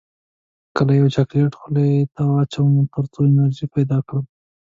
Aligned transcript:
کله 0.77 0.93
یو 0.99 1.07
چاکلیټ 1.15 1.53
خولې 1.59 1.89
ته 2.15 2.21
واچوم 2.31 2.71
تر 2.93 3.03
څو 3.13 3.19
انرژي 3.29 3.65
پیدا 3.75 3.97
کړم 4.07 4.25